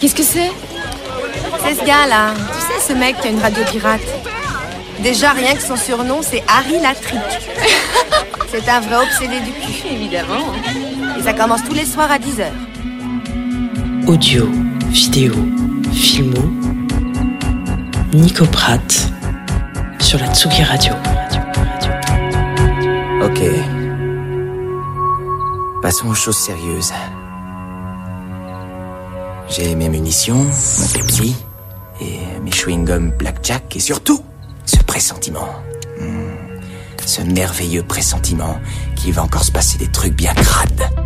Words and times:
Qu'est-ce 0.00 0.14
que 0.16 0.22
c'est 0.22 0.50
C'est 1.62 1.74
ce 1.76 1.84
gars-là. 1.86 2.34
Tu 2.34 2.60
sais, 2.60 2.92
ce 2.92 2.98
mec 2.98 3.16
qui 3.20 3.28
a 3.28 3.30
une 3.30 3.38
radio 3.38 3.62
pirate. 3.70 4.00
Déjà, 5.02 5.30
rien 5.30 5.54
que 5.54 5.62
son 5.62 5.76
surnom, 5.76 6.20
c'est 6.20 6.42
Harry 6.48 6.80
Latrick. 6.80 7.20
c'est 8.50 8.68
un 8.68 8.80
vrai 8.80 8.96
obsédé 8.96 9.40
du 9.40 9.52
cul. 9.52 9.88
Évidemment. 9.92 10.52
Et 11.18 11.22
ça 11.22 11.32
commence 11.32 11.62
tous 11.64 11.74
les 11.74 11.86
soirs 11.86 12.10
à 12.10 12.18
10h. 12.18 12.46
Audio, 14.08 14.48
vidéo, 14.88 15.32
filmo. 15.92 16.42
Nico 18.12 18.46
Pratt 18.46 19.08
sur 20.00 20.18
la 20.18 20.26
Tsugi 20.34 20.64
Radio. 20.64 20.92
Ok. 23.22 23.40
Passons 25.82 26.08
aux 26.08 26.14
choses 26.14 26.36
sérieuses. 26.36 26.92
J'ai 29.56 29.76
mes 29.76 29.88
munitions, 29.88 30.34
mon 30.34 30.88
Pepsi, 30.92 31.36
et 32.00 32.18
mes 32.42 32.50
chewing-gums 32.50 33.16
Blackjack, 33.16 33.76
et 33.76 33.78
surtout, 33.78 34.20
ce 34.66 34.78
pressentiment. 34.78 35.46
Hmm. 36.00 36.58
Ce 37.06 37.22
merveilleux 37.22 37.84
pressentiment 37.84 38.58
qu'il 38.96 39.12
va 39.12 39.22
encore 39.22 39.44
se 39.44 39.52
passer 39.52 39.78
des 39.78 39.86
trucs 39.86 40.14
bien 40.14 40.34
crades. 40.34 41.03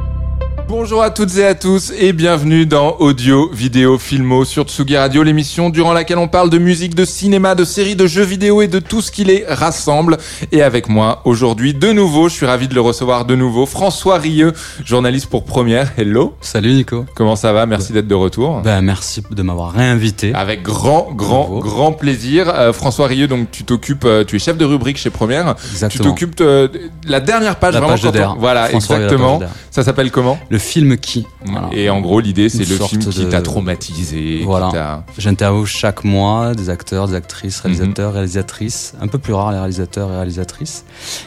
Bonjour 0.69 1.03
à 1.03 1.09
toutes 1.09 1.35
et 1.39 1.47
à 1.47 1.55
tous 1.55 1.93
et 1.99 2.13
bienvenue 2.13 2.67
dans 2.67 2.97
Audio, 2.99 3.49
Vidéo, 3.55 3.99
Filmo 3.99 4.45
sur 4.45 4.65
Tsugi 4.65 4.99
Radio, 4.99 5.23
l'émission 5.23 5.71
durant 5.71 5.95
laquelle 5.95 6.19
on 6.19 6.29
parle 6.29 6.51
de 6.51 6.59
musique, 6.59 6.95
de 6.95 7.07
cinéma, 7.07 7.55
de 7.55 7.65
séries, 7.65 7.97
de 7.97 8.07
jeux 8.07 8.23
vidéo 8.23 8.61
et 8.61 8.69
de 8.69 8.79
tout 8.79 9.01
ce 9.01 9.11
qui 9.11 9.25
les 9.25 9.47
rassemble. 9.49 10.19
Et 10.53 10.61
avec 10.63 10.91
moi 10.91 11.23
aujourd'hui 11.25 11.73
de 11.73 11.91
nouveau, 11.93 12.29
je 12.29 12.35
suis 12.35 12.45
ravi 12.45 12.69
de 12.69 12.75
le 12.75 12.83
recevoir 12.83 13.25
de 13.25 13.35
nouveau, 13.35 13.65
François 13.65 14.19
Rieux, 14.19 14.53
journaliste 14.85 15.29
pour 15.31 15.45
Première. 15.45 15.91
Hello. 15.97 16.35
Salut 16.43 16.73
Nico. 16.75 17.07
Comment 17.15 17.35
ça 17.37 17.55
va? 17.55 17.65
Merci 17.65 17.95
d'être 17.95 18.09
de 18.09 18.15
retour. 18.15 18.61
Ben 18.61 18.83
merci 18.83 19.23
de 19.31 19.43
m'avoir 19.43 19.73
réinvité. 19.73 20.33
Avec 20.35 20.63
grand, 20.63 21.09
grand, 21.15 21.45
Bravo. 21.49 21.61
grand 21.61 21.93
plaisir. 21.93 22.53
Euh, 22.55 22.75
François 22.75 23.07
Rieux, 23.07 23.27
donc 23.27 23.51
tu 23.51 23.65
t'occupes, 23.65 24.05
euh, 24.05 24.23
tu 24.23 24.37
es 24.37 24.39
chef 24.39 24.59
de 24.59 24.67
rubrique 24.67 24.99
chez 24.99 25.09
Première. 25.11 25.55
Tu 25.57 25.67
Exactement. 25.73 26.05
t'occupes 26.11 26.37
de, 26.37 26.67
de 26.67 26.81
la 27.07 27.21
dernière 27.21 27.57
page, 27.57 27.73
La 27.73 27.81
vraiment 27.81 27.95
page 27.99 28.13
de 28.13 28.21
on-. 28.21 28.37
Voilà, 28.39 28.67
François 28.67 28.97
exactement. 28.97 29.41
Ça 29.71 29.83
s'appelle 29.83 30.11
comment? 30.11 30.39
Le 30.51 30.58
film 30.59 30.97
qui 30.97 31.27
Voilà. 31.45 31.69
Et 31.73 31.89
en 31.91 32.01
gros, 32.01 32.21
l'idée, 32.21 32.49
c'est 32.49 32.69
le 32.69 32.77
film 32.77 33.03
qui 33.03 33.25
de- 33.25 33.31
t'a 33.31 33.41
traumatisé. 33.43 34.43
Voilà. 34.45 35.05
J'interviewe 35.17 35.65
chaque 35.67 36.05
mois 36.05 36.55
des 36.55 36.71
acteurs, 36.71 37.09
des 37.09 37.15
actrices, 37.15 37.63
Mhm. 37.65 37.71
réalisateurs, 37.73 38.13
réalisatrices. 38.13 38.95
Un 39.01 39.07
peu 39.09 39.19
plus 39.19 39.33
rare 39.33 39.51
les 39.53 39.59
réalisateurs 39.59 40.11
et 40.13 40.17
réalisatrices. 40.17 40.85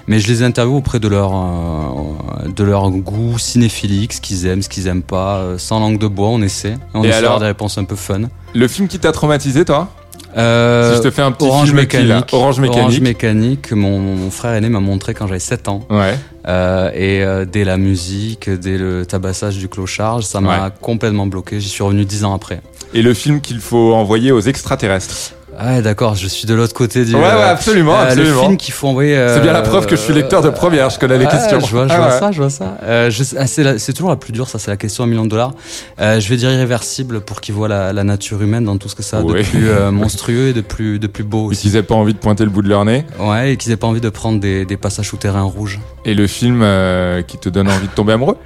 Mais 0.07 0.19
je 0.19 0.27
les 0.27 0.43
interviewe 0.43 0.75
auprès 0.77 0.99
de 0.99 1.07
leur, 1.07 1.31
euh, 1.33 2.47
de 2.55 2.63
leur 2.63 2.89
goût 2.91 3.37
cinéphilique, 3.37 4.13
ce 4.13 4.21
qu'ils 4.21 4.45
aiment, 4.45 4.61
ce 4.61 4.69
qu'ils 4.69 4.87
aiment 4.87 5.01
pas. 5.03 5.37
euh, 5.37 5.57
sans 5.57 5.79
langue 5.79 5.97
de 5.99 6.07
bois, 6.07 6.27
on 6.29 6.41
essaie. 6.41 6.77
On 6.93 7.03
Et 7.03 7.07
essaie 7.07 7.17
alors 7.17 7.39
des 7.39 7.45
réponses 7.45 7.77
un 7.77 7.83
peu 7.83 7.95
fun. 7.95 8.21
Le 8.53 8.67
film 8.67 8.87
qui 8.87 8.99
t'a 8.99 9.11
traumatisé, 9.11 9.65
toi 9.65 9.89
Euh, 10.37 10.91
Si 10.91 10.97
je 10.97 11.01
te 11.03 11.11
fais 11.11 11.21
un 11.23 11.31
petit 11.33 11.45
Orange 11.45 11.67
film 11.73 11.85
qui, 11.87 11.97
là. 11.97 12.03
mécanique. 12.03 12.29
Orange 12.33 12.59
mécanique. 12.61 13.01
Mécanique, 13.01 13.71
mon, 13.73 13.99
mon 13.99 14.31
frère 14.31 14.53
aîné 14.53 14.69
m'a 14.69 14.79
montré 14.79 15.13
quand 15.13 15.27
j'avais 15.27 15.39
7 15.39 15.67
ans. 15.67 15.81
Ouais. 15.89 16.17
Euh, 16.47 16.89
et 16.93 17.23
euh, 17.23 17.45
dès 17.45 17.63
la 17.63 17.77
musique, 17.77 18.49
dès 18.49 18.77
le 18.77 19.05
tabassage 19.05 19.57
du 19.57 19.67
clochard, 19.69 20.23
ça 20.23 20.41
m'a 20.41 20.65
Ouais. 20.65 20.69
complètement 20.81 21.27
bloqué. 21.27 21.59
J'y 21.59 21.69
suis 21.69 21.83
revenu 21.83 22.03
dix 22.05 22.23
ans 22.25 22.33
après. 22.33 22.61
Et 22.93 23.01
le 23.01 23.13
film 23.13 23.41
qu'il 23.41 23.59
faut 23.59 23.93
envoyer 23.93 24.31
aux 24.31 24.41
extraterrestres? 24.41 25.33
Ah 25.63 25.75
ouais, 25.75 25.81
d'accord, 25.83 26.15
je 26.15 26.27
suis 26.27 26.47
de 26.47 26.55
l'autre 26.55 26.73
côté 26.73 27.05
du. 27.05 27.13
Ouais, 27.13 27.21
ouais, 27.21 27.27
euh, 27.27 27.51
absolument, 27.51 27.93
euh, 27.95 28.05
absolument. 28.05 28.35
Le 28.35 28.41
film 28.47 28.57
qu'il 28.57 28.73
faut 28.73 28.87
envoyer. 28.87 29.15
euh, 29.15 29.35
C'est 29.35 29.41
bien 29.41 29.53
la 29.53 29.61
preuve 29.61 29.85
que 29.85 29.95
je 29.95 30.01
suis 30.01 30.11
lecteur 30.11 30.41
de 30.41 30.49
première, 30.49 30.89
je 30.89 30.97
connais 30.97 31.19
les 31.19 31.25
ah, 31.27 31.31
questions. 31.37 31.59
Je 31.59 31.69
vois, 31.69 31.87
je 31.87 31.93
Ah 31.93 31.97
vois 31.97 32.07
ouais. 32.07 32.19
ça, 32.19 32.31
je 32.31 32.37
vois 32.41 32.49
ça. 32.49 32.77
Euh, 32.81 33.11
ah, 33.37 33.45
c'est 33.45 33.93
toujours 33.93 34.09
la 34.09 34.15
plus 34.15 34.33
dure, 34.33 34.47
ça, 34.49 34.57
c'est 34.57 34.71
la 34.71 34.77
question 34.77 35.03
à 35.03 35.05
un 35.05 35.09
million 35.11 35.23
de 35.25 35.29
dollars. 35.29 35.51
Euh, 35.99 36.19
je 36.19 36.27
vais 36.29 36.35
dire 36.37 36.51
irréversible 36.51 37.21
pour 37.21 37.41
qu'ils 37.41 37.53
voient 37.53 37.67
la, 37.67 37.93
la 37.93 38.03
nature 38.03 38.41
humaine 38.41 38.65
dans 38.65 38.77
tout 38.77 38.89
ce 38.89 38.95
que 38.95 39.03
ça 39.03 39.19
a 39.19 39.21
de 39.21 39.31
plus 39.33 39.69
euh, 39.69 39.91
monstrueux 39.91 40.47
et 40.47 40.53
de 40.53 40.61
plus, 40.61 40.97
de 40.97 41.05
plus 41.05 41.23
beau 41.23 41.43
Et 41.43 41.51
aussi. 41.51 41.61
qu'ils 41.61 41.75
aient 41.75 41.83
pas 41.83 41.93
envie 41.93 42.13
de 42.13 42.19
pointer 42.19 42.43
le 42.43 42.49
bout 42.49 42.63
de 42.63 42.69
leur 42.69 42.83
nez. 42.83 43.05
Ouais, 43.19 43.53
et 43.53 43.57
qu'ils 43.57 43.71
aient 43.71 43.77
pas 43.77 43.85
envie 43.87 44.01
de 44.01 44.09
prendre 44.09 44.39
des, 44.39 44.65
des 44.65 44.77
passages 44.77 45.09
souterrains 45.09 45.43
rouges. 45.43 45.79
Et 46.05 46.15
le 46.15 46.25
film 46.25 46.61
euh, 46.63 47.21
qui 47.21 47.37
te 47.37 47.49
donne 47.49 47.69
envie 47.69 47.87
de 47.87 47.93
tomber 47.93 48.13
amoureux. 48.13 48.37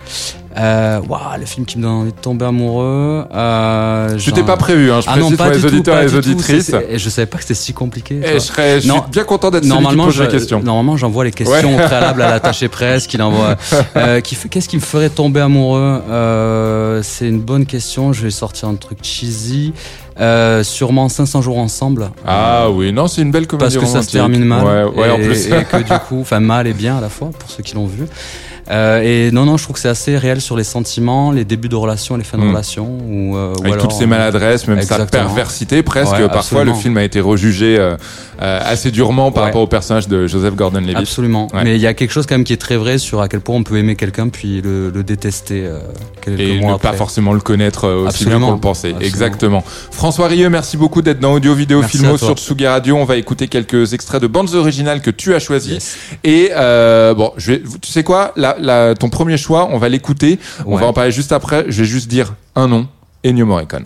Euh, 0.57 1.01
waouh, 1.09 1.19
le 1.39 1.45
film 1.45 1.65
qui 1.65 1.77
me 1.77 1.83
donne 1.83 1.91
envie 1.91 2.11
de 2.13 2.17
tomber 2.19 2.45
amoureux. 2.45 3.25
Euh, 3.33 4.17
Je 4.17 4.31
t'ai 4.31 4.43
pas 4.43 4.55
prévu, 4.55 4.91
hein, 4.91 5.01
je 5.01 5.07
Ah 5.09 5.13
précise 5.13 5.31
non, 5.31 5.35
pour 5.35 5.45
pas 5.45 5.49
les 5.51 5.55
du 5.57 5.61
tout, 5.63 5.67
auditeurs 5.67 5.99
et 5.99 6.03
les 6.05 6.15
auditrices. 6.15 6.71
Je 6.95 7.09
savais 7.09 7.25
pas 7.25 7.37
que 7.37 7.43
c'était 7.43 7.53
si 7.55 7.73
compliqué. 7.73 8.15
Et 8.15 8.19
vois. 8.21 8.31
je, 8.33 8.39
serais, 8.39 8.75
je 8.81 8.89
suis 8.89 9.01
bien 9.11 9.23
content 9.25 9.51
d'être 9.51 9.63
celui 9.63 9.75
qui 9.75 9.81
Normalement, 9.81 10.05
pose 10.05 10.13
je- 10.15 10.23
question. 10.23 10.61
normalement, 10.63 10.95
j'envoie 10.97 11.25
les 11.25 11.31
questions 11.31 11.75
Ouais. 11.75 11.83
au 11.83 11.85
préalable 11.85 12.21
à 12.21 12.29
l'attaché 12.31 12.69
presse, 12.69 13.07
qu'il 13.07 13.21
envoie. 13.21 13.55
Euh, 13.97 14.21
qui 14.21 14.35
Qu'est-ce 14.49 14.69
qui 14.69 14.77
me 14.77 14.81
ferait 14.81 15.09
tomber 15.09 15.41
amoureux 15.41 16.01
euh, 16.09 17.01
C'est 17.03 17.27
une 17.27 17.41
bonne 17.41 17.65
question. 17.65 18.13
Je 18.13 18.21
vais 18.23 18.31
sortir 18.31 18.69
un 18.69 18.75
truc 18.75 18.99
cheesy. 19.01 19.73
Euh, 20.21 20.63
sûrement 20.63 21.09
500 21.09 21.41
jours 21.41 21.57
ensemble. 21.57 22.09
Ah 22.25 22.69
oui, 22.71 22.93
non, 22.93 23.07
c'est 23.07 23.21
une 23.21 23.31
belle 23.31 23.47
comédie 23.47 23.75
Parce 23.75 23.85
que 23.85 23.91
ça 23.91 24.01
se 24.01 24.11
termine 24.13 24.45
mal. 24.45 24.63
Ouais, 24.63 24.83
ouais, 25.01 25.07
et, 25.09 25.11
en 25.11 25.15
plus. 25.17 25.47
et 25.47 25.63
que 25.65 25.77
du 25.83 25.99
coup, 26.07 26.21
enfin 26.21 26.39
mal 26.39 26.67
et 26.67 26.73
bien 26.73 26.97
à 26.97 27.01
la 27.01 27.09
fois 27.09 27.31
pour 27.37 27.49
ceux 27.49 27.61
qui 27.63 27.75
l'ont 27.75 27.85
vu. 27.85 28.05
Euh, 28.71 29.01
et 29.03 29.31
non, 29.31 29.45
non, 29.45 29.57
je 29.57 29.63
trouve 29.63 29.75
que 29.75 29.79
c'est 29.79 29.89
assez 29.89 30.17
réel 30.17 30.41
sur 30.41 30.57
les 30.57 30.63
sentiments, 30.63 31.31
les 31.31 31.45
débuts 31.45 31.69
de 31.69 31.75
relations, 31.75 32.17
les 32.17 32.23
fins 32.23 32.37
de 32.37 32.43
Mm. 32.43 32.49
relations. 32.49 32.97
Ou, 33.07 33.35
euh, 33.37 33.53
ou 33.53 33.61
Avec 33.61 33.73
alors, 33.73 33.87
toutes 33.87 33.91
ces 33.97 34.05
maladresses, 34.07 34.67
même 34.67 34.77
sa 34.81 34.95
Exactement. 34.95 35.23
perversité 35.25 35.83
presque. 35.83 36.13
Ouais, 36.13 36.27
Parfois, 36.29 36.63
le 36.63 36.73
film 36.73 36.97
a 36.97 37.03
été 37.03 37.19
rejugé 37.21 37.77
euh, 37.77 37.95
euh, 38.41 38.59
assez 38.63 38.91
durement 38.91 39.31
par 39.31 39.43
Ouais. 39.43 39.49
rapport 39.49 39.61
au 39.61 39.67
personnage 39.67 40.07
de 40.07 40.25
Joseph 40.27 40.55
Gordon-Levitt. 40.55 40.97
Absolument. 40.97 41.47
Ouais. 41.53 41.63
Mais 41.63 41.75
il 41.75 41.81
y 41.81 41.87
a 41.87 41.93
quelque 41.93 42.11
chose 42.11 42.25
quand 42.25 42.35
même 42.35 42.43
qui 42.43 42.53
est 42.53 42.57
très 42.57 42.75
vrai 42.77 42.97
sur 42.97 43.21
à 43.21 43.27
quel 43.29 43.39
point 43.41 43.55
on 43.55 43.63
peut 43.63 43.77
aimer 43.77 43.95
quelqu'un 43.95 44.29
puis 44.29 44.61
le, 44.61 44.89
le 44.89 45.03
détester 45.03 45.63
euh, 45.65 45.79
quelques 46.21 46.39
Et 46.39 46.59
mois 46.59 46.71
ne 46.71 46.75
après. 46.75 46.89
pas 46.91 46.97
forcément 46.97 47.33
le 47.33 47.39
connaître 47.41 47.85
euh, 47.85 47.97
aussi 48.07 48.23
Absolument. 48.23 48.37
bien 48.39 48.47
qu'on 48.47 48.53
le 48.55 48.59
pensait. 48.59 48.87
Absolument. 48.89 49.07
Exactement. 49.07 49.63
François 49.91 50.27
Rieux, 50.27 50.49
merci 50.49 50.75
beaucoup 50.75 51.01
d'être 51.01 51.19
dans 51.19 51.33
Audio 51.33 51.53
Vidéo 51.53 51.81
Merci 51.81 51.97
Filmo 51.99 52.17
sur 52.17 52.35
Tsugi 52.35 52.65
Radio. 52.67 52.95
On 52.97 53.05
va 53.05 53.15
écouter 53.17 53.47
quelques 53.47 53.93
extraits 53.93 54.21
de 54.21 54.27
bandes 54.27 54.53
originales 54.55 55.01
que 55.01 55.11
tu 55.11 55.33
as 55.35 55.39
choisis. 55.39 55.73
Yes. 55.73 55.97
Et 56.23 56.49
euh, 56.55 57.13
bon, 57.13 57.31
je 57.37 57.51
vais, 57.51 57.61
tu 57.81 57.91
sais 57.91 58.03
quoi, 58.03 58.33
la, 58.59 58.87
la- 58.89 58.95
ton 58.95 59.09
premier 59.09 59.37
choix, 59.37 59.67
on 59.71 59.77
va 59.77 59.89
l'écouter. 59.89 60.39
On 60.65 60.75
Ouais. 60.75 60.81
va 60.81 60.87
en 60.87 60.93
parler 60.93 61.11
juste 61.11 61.31
après. 61.31 61.65
Je 61.67 61.81
vais 61.83 61.87
juste 61.87 62.07
dire 62.07 62.35
un 62.55 62.67
nom, 62.67 62.87
Ennio 63.25 63.45
Morricone. 63.45 63.85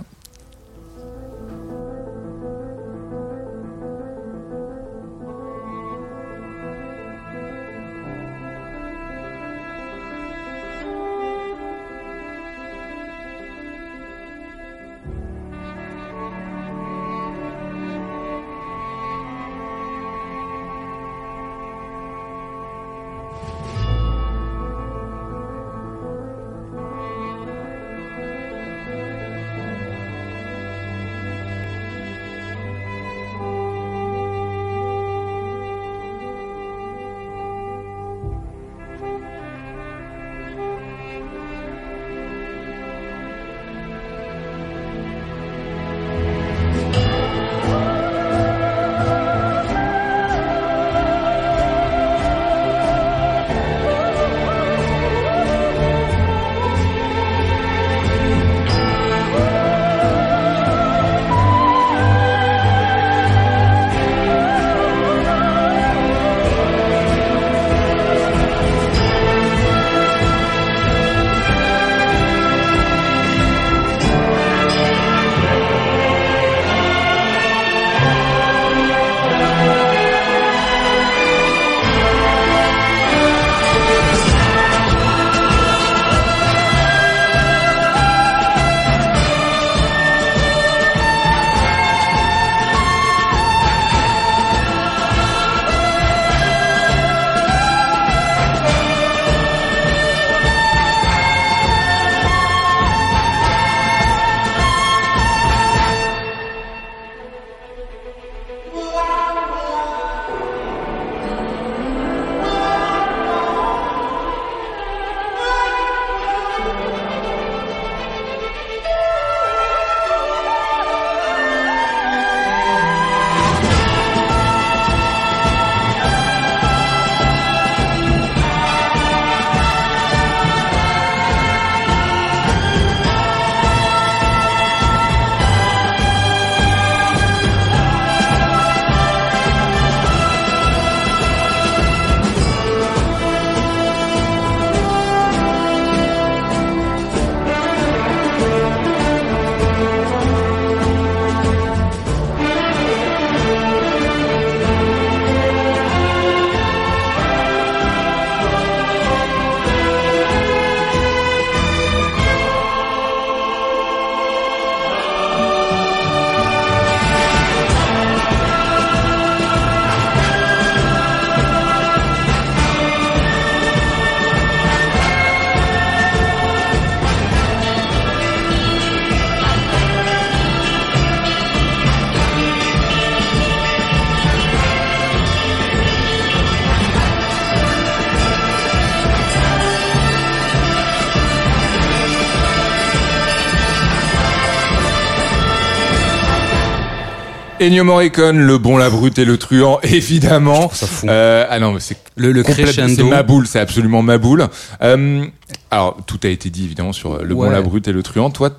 Ennio 197.59 197.83
Morricone, 197.83 198.39
le 198.39 198.57
bon, 198.57 198.77
la 198.77 198.89
brute 198.89 199.19
et 199.19 199.25
le 199.25 199.37
truand, 199.37 199.79
évidemment. 199.83 200.69
ça 200.71 200.87
fou. 200.87 201.07
Euh, 201.09 201.45
ah 201.49 201.59
non, 201.59 201.73
mais 201.73 201.79
c'est 201.79 201.97
Le, 202.15 202.31
le 202.31 202.43
complète- 202.43 202.67
C'est 202.67 202.81
crescendo. 202.81 203.07
ma 203.09 203.23
boule, 203.23 203.47
c'est 203.47 203.59
absolument 203.59 204.01
ma 204.01 204.17
boule. 204.17 204.47
Euh, 204.81 205.25
alors, 205.71 205.97
tout 206.05 206.19
a 206.23 206.27
été 206.27 206.49
dit 206.49 206.65
évidemment 206.65 206.93
sur 206.93 207.15
euh, 207.15 207.23
le 207.23 207.35
bon, 207.35 207.49
la 207.49 207.61
brute 207.61 207.87
et 207.87 207.91
le 207.91 208.01
truand. 208.03 208.29
Toi, 208.29 208.51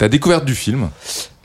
ta 0.00 0.08
découverte 0.08 0.46
du 0.46 0.54
film. 0.54 0.88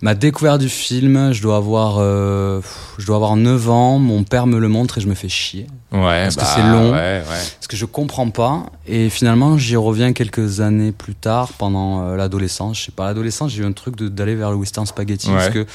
Ma 0.01 0.15
découverte 0.15 0.61
du 0.61 0.69
film, 0.69 1.33
je 1.33 1.41
dois 1.41 1.57
avoir, 1.57 1.97
euh, 1.99 2.61
je 2.97 3.05
dois 3.05 3.17
avoir 3.17 3.35
9 3.35 3.69
ans. 3.69 3.99
Mon 3.99 4.23
père 4.23 4.47
me 4.47 4.59
le 4.59 4.69
montre 4.69 4.97
et 4.97 5.01
je 5.01 5.07
me 5.07 5.13
fais 5.13 5.27
chier. 5.27 5.67
Ouais, 5.91 6.23
Parce 6.23 6.35
que 6.35 6.41
bah, 6.41 6.47
c'est 6.55 6.61
long. 6.61 6.91
Ouais, 6.91 7.19
ouais. 7.19 7.23
Parce 7.27 7.67
que 7.67 7.75
je 7.75 7.83
comprends 7.83 8.29
pas. 8.29 8.67
Et 8.87 9.09
finalement, 9.09 9.57
j'y 9.57 9.75
reviens 9.75 10.13
quelques 10.13 10.61
années 10.61 10.93
plus 10.93 11.15
tard, 11.15 11.51
pendant 11.57 12.01
euh, 12.01 12.15
l'adolescence. 12.15 12.79
Je 12.79 12.85
sais 12.85 12.91
pas, 12.93 13.07
l'adolescence, 13.07 13.51
j'ai 13.51 13.61
eu 13.61 13.65
un 13.65 13.73
truc 13.73 13.97
d'aller 13.97 14.35
vers 14.35 14.51
le 14.51 14.55
western 14.55 14.85
spaghetti. 14.85 15.27
Ouais. 15.27 15.35
Parce 15.35 15.49
que 15.49 15.65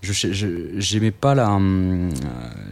je 0.00 0.70
j'aimais 0.78 1.10
pas 1.10 1.34
la, 1.34 1.50
hum, 1.50 2.08
euh, 2.08 2.10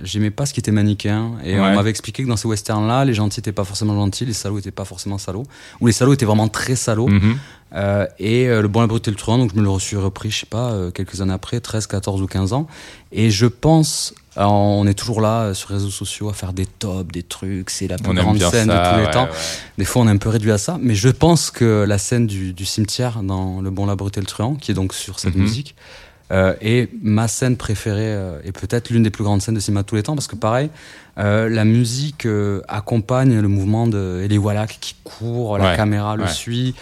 j'aimais 0.02 0.30
pas 0.30 0.46
ce 0.46 0.54
qui 0.54 0.60
était 0.60 0.72
manichéen. 0.72 1.32
Et 1.44 1.60
on 1.60 1.74
m'avait 1.74 1.90
expliqué 1.90 2.22
que 2.22 2.28
dans 2.28 2.36
ces 2.36 2.48
westerns-là, 2.48 3.04
les 3.04 3.12
gentils 3.12 3.40
étaient 3.40 3.52
pas 3.52 3.64
forcément 3.64 3.94
gentils, 3.94 4.24
les 4.24 4.32
salauds 4.32 4.60
étaient 4.60 4.70
pas 4.70 4.86
forcément 4.86 5.18
salauds. 5.18 5.44
Ou 5.82 5.88
les 5.88 5.92
salauds 5.92 6.14
étaient 6.14 6.24
vraiment 6.26 6.48
très 6.48 6.74
salauds. 6.74 7.08
Mhm. 7.08 7.36
Euh, 7.74 8.06
et 8.18 8.48
euh, 8.48 8.62
le 8.62 8.68
bon, 8.68 8.80
la 8.80 8.86
brute 8.86 9.06
et 9.08 9.10
le 9.10 9.16
truand, 9.16 9.36
donc 9.38 9.50
je 9.54 9.60
me 9.60 9.62
le 9.64 9.78
suis 9.78 9.96
repris, 9.96 10.30
je 10.30 10.40
sais 10.40 10.46
pas, 10.46 10.70
euh, 10.72 10.90
quelques 10.90 11.20
années 11.20 11.34
après, 11.34 11.60
13, 11.60 11.86
14 11.86 12.22
ou 12.22 12.26
15 12.26 12.52
ans. 12.54 12.66
Et 13.12 13.30
je 13.30 13.44
pense, 13.46 14.14
alors, 14.36 14.52
on 14.54 14.86
est 14.86 14.94
toujours 14.94 15.20
là 15.20 15.42
euh, 15.42 15.54
sur 15.54 15.68
les 15.70 15.74
réseaux 15.76 15.90
sociaux 15.90 16.30
à 16.30 16.32
faire 16.32 16.52
des 16.54 16.64
tops, 16.66 17.12
des 17.12 17.22
trucs, 17.22 17.68
c'est 17.70 17.86
la 17.86 17.96
plus 17.98 18.10
On 18.10 18.14
grande 18.14 18.40
scène 18.40 18.68
ça. 18.68 18.78
de 18.84 18.90
tous 18.94 19.00
les 19.00 19.06
ouais, 19.06 19.10
temps. 19.12 19.24
ouais. 19.24 19.30
Des 19.76 19.84
fois, 19.84 20.02
on 20.02 20.08
est 20.08 20.12
un 20.12 20.16
peu 20.16 20.30
réduit 20.30 20.52
à 20.52 20.56
ça, 20.58 20.78
mais 20.80 20.94
je 20.94 21.08
pense 21.10 21.50
que 21.50 21.84
la 21.86 21.98
scène 21.98 22.26
du, 22.26 22.52
du 22.54 22.64
cimetière 22.64 23.22
dans 23.22 23.60
Le 23.60 23.70
Bon, 23.70 23.84
la 23.84 23.96
Brute 23.96 24.16
et 24.16 24.20
le 24.20 24.26
Truand, 24.26 24.54
qui 24.54 24.70
est 24.70 24.74
donc 24.74 24.94
sur 24.94 25.18
cette 25.18 25.34
Mhm. 25.34 25.42
musique, 25.42 25.74
euh, 26.30 26.54
est 26.60 26.90
ma 27.02 27.26
scène 27.28 27.56
préférée 27.56 28.00
euh, 28.14 28.38
et 28.44 28.52
peut-être 28.52 28.90
l'une 28.90 29.02
des 29.02 29.10
plus 29.10 29.24
grandes 29.24 29.40
scènes 29.42 29.54
de 29.54 29.60
cinéma 29.60 29.80
de 29.82 29.86
tous 29.86 29.94
les 29.96 30.02
temps, 30.02 30.14
parce 30.14 30.26
que 30.26 30.36
pareil, 30.36 30.68
euh, 31.18 31.48
la 31.48 31.64
musique 31.64 32.26
euh, 32.26 32.60
accompagne 32.68 33.40
le 33.40 33.48
mouvement 33.48 33.86
de 33.86 34.20
Eli 34.24 34.36
Wallach 34.38 34.78
qui 34.80 34.94
court, 35.04 35.56
la 35.58 35.70
Ouais, 35.70 35.76
caméra 35.76 36.16
le 36.16 36.26
suit. 36.28 36.74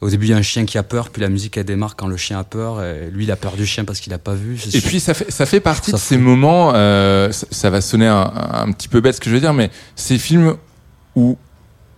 Au 0.00 0.08
début, 0.10 0.26
il 0.26 0.30
y 0.30 0.32
a 0.32 0.36
un 0.36 0.42
chien 0.42 0.64
qui 0.64 0.78
a 0.78 0.82
peur, 0.82 1.10
puis 1.10 1.20
la 1.22 1.28
musique 1.28 1.56
elle 1.56 1.64
démarre 1.64 1.96
quand 1.96 2.06
le 2.06 2.16
chien 2.16 2.38
a 2.38 2.44
peur. 2.44 2.82
Et 2.84 3.10
lui, 3.10 3.24
il 3.24 3.30
a 3.32 3.36
peur 3.36 3.56
du 3.56 3.66
chien 3.66 3.84
parce 3.84 3.98
qu'il 4.00 4.12
a 4.12 4.18
pas 4.18 4.34
vu. 4.34 4.58
Et 4.72 4.80
puis 4.80 5.00
ça 5.00 5.12
fait 5.14 5.30
ça 5.30 5.44
fait 5.46 5.60
partie 5.60 5.90
Ça 5.90 5.96
de 5.96 6.02
ces 6.02 6.18
moments. 6.18 6.72
euh, 6.74 7.32
ça, 7.32 7.46
ça 7.50 7.70
va 7.70 7.80
sonner 7.80 8.06
un, 8.06 8.32
un 8.52 8.70
petit 8.72 8.88
peu 8.88 9.00
bête 9.00 9.16
ce 9.16 9.20
que 9.20 9.28
je 9.28 9.34
veux 9.34 9.40
dire, 9.40 9.54
mais 9.54 9.70
ces 9.96 10.18
films 10.18 10.56
où 11.16 11.36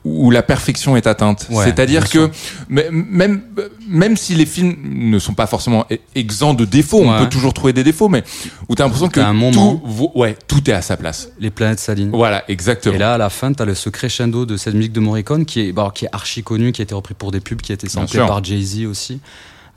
où 0.05 0.31
la 0.31 0.43
perfection 0.43 0.97
est 0.97 1.07
atteinte. 1.07 1.47
Ouais, 1.51 1.65
C'est-à-dire 1.65 2.09
que 2.09 2.31
même 2.69 3.43
même 3.89 4.17
si 4.17 4.35
les 4.35 4.47
films 4.47 4.77
ne 4.83 5.19
sont 5.19 5.35
pas 5.35 5.47
forcément 5.47 5.87
exempts 6.15 6.55
de 6.55 6.65
défauts, 6.65 7.03
on 7.05 7.19
peut 7.19 7.29
toujours 7.29 7.53
trouver 7.53 7.73
des 7.73 7.85
défauts, 7.85 8.09
mais 8.09 8.25
où 8.69 8.75
t'as 8.75 8.85
l'impression 8.85 9.09
que 9.09 9.21
un 9.21 9.33
moment. 9.33 9.77
tout 9.77 10.11
ouais 10.15 10.37
tout 10.49 10.69
est 10.71 10.73
à 10.73 10.83
sa 10.83 10.97
place. 10.97 11.31
les 11.39 11.51
planètes 11.51 11.81
s'alignent. 11.81 12.11
Voilà, 12.11 12.45
exactement. 12.49 12.95
Et 12.95 12.99
là, 12.99 13.15
à 13.15 13.19
la 13.19 13.31
fin, 13.31 13.53
t'as 13.53 13.65
le 13.65 13.75
ce 13.75 13.91
crescendo 13.91 14.47
de 14.47 14.57
cette 14.57 14.75
musique 14.75 14.93
de 14.93 15.01
Morricone 15.01 15.45
qui 15.45 15.61
est, 15.61 15.73
bon, 15.73 15.91
qui 15.91 16.05
est 16.05 16.09
archi 16.13 16.43
connu, 16.43 16.73
qui 16.73 16.83
a 16.83 16.85
été 16.85 16.95
repris 16.95 17.15
pour 17.15 17.31
des 17.31 17.41
pubs, 17.41 17.61
qui 17.61 17.73
a 17.73 17.75
été 17.75 17.89
samplé 17.89 18.21
par 18.21 18.43
Jay-Z 18.43 18.87
aussi. 18.87 19.21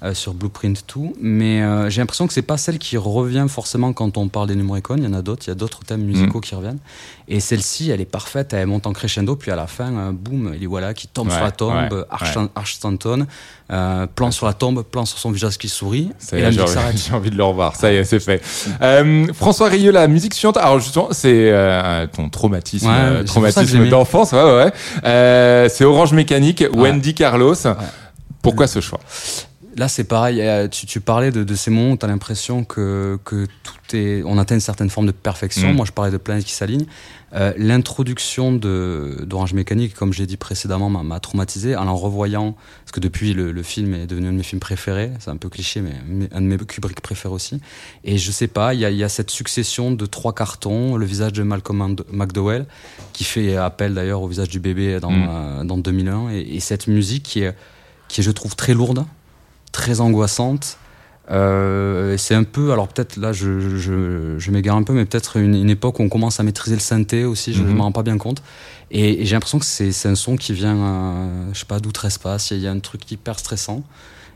Euh, 0.03 0.13
sur 0.13 0.33
Blueprint 0.33 0.83
2, 0.95 1.01
mais 1.21 1.61
euh, 1.61 1.89
j'ai 1.89 2.01
l'impression 2.01 2.27
que 2.27 2.33
c'est 2.33 2.41
pas 2.41 2.57
celle 2.57 2.77
qui 2.77 2.97
revient 2.97 3.45
forcément 3.47 3.93
quand 3.93 4.17
on 4.17 4.27
parle 4.27 4.47
des 4.47 4.55
Morricone. 4.55 4.99
Il 4.99 5.05
y 5.05 5.07
en 5.07 5.13
a 5.13 5.21
d'autres, 5.21 5.43
il 5.47 5.49
y 5.49 5.51
a 5.51 5.55
d'autres 5.55 5.79
thèmes 5.85 6.03
musicaux 6.03 6.39
Mm. 6.39 6.41
qui 6.41 6.55
reviennent. 6.55 6.79
Et 7.29 7.39
celle-ci, 7.39 7.89
elle 7.89 8.01
est 8.01 8.05
parfaite, 8.05 8.51
elle 8.53 8.67
monte 8.67 8.85
en 8.85 8.91
crescendo, 8.91 9.35
puis 9.37 9.49
à 9.51 9.55
la 9.55 9.65
fin, 9.65 9.93
euh, 9.93 10.11
boum, 10.11 10.51
il 10.55 10.63
est 10.63 10.65
voilà 10.67 10.93
qui 10.93 11.07
tombe 11.07 11.29
Ouais, 11.29 11.33
sur 11.35 11.43
la 11.43 11.51
tombe, 11.51 11.73
ouais, 11.93 12.03
Arch, 12.09 12.35
ouais. 12.35 12.47
Arch 12.53 12.73
Stanton, 12.73 13.25
plan 14.15 14.31
sur 14.31 14.45
la 14.45 14.53
tombe, 14.53 14.83
plan 14.83 15.05
sur 15.05 15.17
son 15.17 15.31
visage 15.31 15.57
qui 15.57 15.69
sourit, 15.69 16.09
Ça 16.19 16.37
y 16.37 16.39
et 16.39 16.43
est, 16.43 16.45
la 16.45 16.51
j'ai 16.51 16.57
musique 16.61 16.67
envie, 16.77 16.83
s'arrête. 16.83 16.97
j'ai 17.07 17.13
envie 17.13 17.31
de 17.31 17.37
le 17.37 17.43
revoir. 17.45 17.75
Ça 17.77 17.91
y 17.93 17.95
est, 17.95 18.03
c'est 18.03 18.19
fait. 18.19 18.41
François 19.33 19.69
Rieu, 19.69 19.91
la 19.91 20.07
musique 20.07 20.33
suivante. 20.33 20.57
Alors 20.57 20.79
justement, 20.79 21.07
c'est 21.11 21.51
ton 22.13 22.29
traumatisme, 22.29 23.23
traumatisme 23.25 23.87
d'enfance. 23.89 24.33
Ouais, 24.33 24.43
ouais. 24.43 24.71
ouais. 25.05 25.69
C'est 25.69 25.85
Orange 25.85 26.11
Mécanique, 26.13 26.63
Wendy 26.75 27.13
Carlos. 27.13 27.55
Pourquoi 28.41 28.67
ce 28.67 28.81
choix? 28.81 28.99
Là, 29.75 29.87
c'est 29.87 30.03
pareil. 30.03 30.39
euh, 30.41 30.67
Tu, 30.67 30.85
tu 30.85 31.01
parlais 31.01 31.31
de, 31.31 31.43
de 31.43 31.55
ces 31.55 31.71
moments 31.71 31.91
où 31.93 31.97
tu 31.97 32.05
as 32.05 32.07
l'impression 32.07 32.63
que, 32.63 33.17
que 33.25 33.47
tout 33.63 33.95
est. 33.95 34.21
On 34.25 34.37
atteint 34.37 34.55
une 34.55 34.61
certaine 34.61 34.89
forme 34.89 35.07
de 35.07 35.11
perfection. 35.11 35.71
Mm. 35.73 35.75
Moi, 35.75 35.85
je 35.85 35.91
parlais 35.91 36.11
de 36.11 36.17
planètes 36.17 36.45
qui 36.45 36.53
s'alignent. 36.53 36.85
Euh, 37.35 37.51
L'introduction 37.57 38.51
d'Orange 38.51 39.53
Mécanique, 39.53 39.95
comme 39.95 40.13
j'ai 40.13 40.27
dit 40.27 40.37
précédemment, 40.37 40.89
m'a- 40.89 41.01
m'a 41.03 41.19
traumatisé 41.19 41.75
en 41.75 41.87
en 41.87 41.95
revoyant. 41.95 42.55
Parce 42.83 42.91
que 42.91 42.99
depuis, 42.99 43.33
le, 43.33 43.51
le 43.51 43.63
film 43.63 43.93
est 43.95 44.05
devenu 44.05 44.27
un 44.27 44.31
de 44.31 44.37
mes 44.37 44.43
films 44.43 44.59
préférés. 44.59 45.11
C'est 45.19 45.31
un 45.31 45.37
peu 45.37 45.49
cliché, 45.49 45.81
mais 45.81 45.93
un 46.31 46.41
de 46.41 46.45
mes 46.45 46.57
Kubrick 46.57 47.01
préférés 47.01 47.33
aussi. 47.33 47.59
Et 48.03 48.17
je 48.19 48.31
sais 48.31 48.47
pas, 48.47 48.73
il 48.75 48.79
y 48.79 48.85
a, 48.85 48.91
il 48.91 48.97
y 48.97 49.03
a 49.03 49.09
cette 49.09 49.31
succession 49.31 49.91
de 49.91 50.05
trois 50.05 50.33
cartons, 50.33 50.95
le 50.95 51.05
visage 51.05 51.33
de 51.33 51.41
Malcolm 51.43 51.95
McDowell, 52.11 52.67
qui 53.13 53.23
fait 53.23 53.55
appel 53.55 53.95
d'ailleurs 53.95 54.21
au 54.21 54.27
visage 54.27 54.49
du 54.49 54.59
bébé 54.59 54.99
dans, 54.99 55.09
Mm. 55.11 55.27
euh, 55.29 55.63
dans 55.63 55.77
2001. 55.79 56.29
Et, 56.31 56.41
et 56.55 56.59
cette 56.59 56.85
musique 56.87 57.23
qui 57.23 57.41
est, 57.41 57.55
qui 58.07 58.21
est, 58.21 58.23
je 58.23 58.31
trouve, 58.31 58.55
très 58.55 58.73
lourde 58.75 59.05
très 59.73 59.99
angoissante. 59.99 60.77
Euh, 61.31 62.17
c'est 62.17 62.35
un 62.35 62.43
peu, 62.43 62.71
alors 62.73 62.89
peut-être 62.89 63.15
là 63.15 63.31
je, 63.31 63.77
je, 63.77 64.35
je 64.37 64.51
m'égare 64.51 64.75
un 64.75 64.83
peu, 64.83 64.91
mais 64.91 65.05
peut-être 65.05 65.37
une, 65.37 65.55
une 65.55 65.69
époque 65.69 65.99
où 65.99 66.03
on 66.03 66.09
commence 66.09 66.39
à 66.41 66.43
maîtriser 66.43 66.75
le 66.75 66.81
synthé 66.81 67.23
aussi, 67.23 67.53
je 67.53 67.61
ne 67.63 67.69
Mhm. 67.69 67.75
m'en 67.77 67.83
rends 67.85 67.91
pas 67.93 68.03
bien 68.03 68.17
compte. 68.17 68.43
Et, 68.91 69.21
et 69.21 69.25
j'ai 69.25 69.33
l'impression 69.35 69.57
que 69.57 69.65
c'est 69.65 69.93
c'est 69.93 70.09
un 70.09 70.15
son 70.15 70.35
qui 70.35 70.51
vient, 70.53 70.75
euh, 70.75 71.47
je 71.53 71.59
sais 71.59 71.65
pas, 71.65 71.79
d'outre-espace, 71.79 72.51
il 72.51 72.59
y 72.59 72.67
a 72.67 72.71
un 72.71 72.79
truc 72.79 73.09
hyper 73.11 73.39
stressant. 73.39 73.83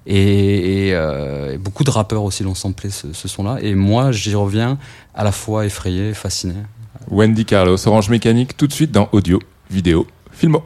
Et, 0.09 0.87
et, 0.87 0.93
euh, 0.93 1.53
et 1.55 1.57
beaucoup 1.57 1.83
de 1.83 1.89
rappeurs 1.89 2.23
aussi 2.23 2.41
l'ont 2.43 2.55
samplé 2.55 2.89
ce, 2.89 3.11
ce 3.11 3.27
son-là. 3.27 3.57
Et 3.61 3.75
moi 3.75 4.13
j'y 4.13 4.33
reviens 4.35 4.77
à 5.13 5.25
la 5.25 5.33
fois 5.33 5.65
effrayé, 5.65 6.13
fasciné. 6.13 6.53
Wendy 7.11 7.43
Carlos, 7.43 7.77
Orange 7.85 8.09
Mécanique, 8.09 8.55
tout 8.55 8.67
de 8.67 8.73
suite 8.73 8.91
dans 8.93 9.09
Audio, 9.11 9.39
Vidéo, 9.69 10.07
Filmo. 10.31 10.63